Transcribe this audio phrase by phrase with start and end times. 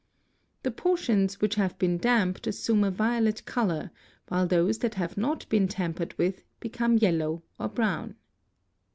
[0.63, 3.91] The portions which have been damped assume a violet colour
[4.29, 8.15] 1 while those that have not been tampered with become yellow or brown.